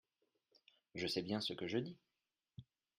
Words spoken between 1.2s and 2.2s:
bien ce que je dis.